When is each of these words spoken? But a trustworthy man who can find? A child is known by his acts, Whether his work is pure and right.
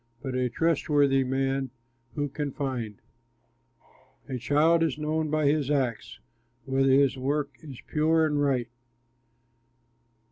But 0.23 0.33
a 0.33 0.49
trustworthy 0.49 1.23
man 1.23 1.69
who 2.15 2.27
can 2.27 2.51
find? 2.53 2.95
A 4.27 4.39
child 4.39 4.81
is 4.81 4.97
known 4.97 5.29
by 5.29 5.45
his 5.45 5.69
acts, 5.69 6.17
Whether 6.65 6.89
his 6.93 7.19
work 7.19 7.51
is 7.61 7.79
pure 7.85 8.25
and 8.25 8.41
right. 8.41 8.69